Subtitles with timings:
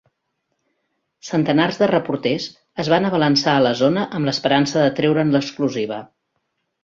[1.27, 2.47] Centenars de reporters
[2.83, 6.01] es van abalançar a la zona amb l'esperança de treure'n l'exclusiva.